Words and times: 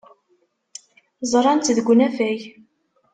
Ẓran-tt 1.31 1.73
deg 1.77 1.87
unafag. 1.93 2.39